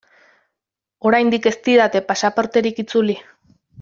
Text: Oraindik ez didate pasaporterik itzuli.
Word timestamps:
Oraindik 1.09 1.45
ez 1.51 1.53
didate 1.67 2.01
pasaporterik 2.09 2.83
itzuli. 2.85 3.19